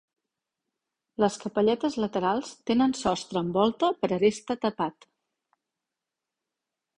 [1.23, 5.07] Les capelletes laterals tenen sostre amb volta per aresta tapat.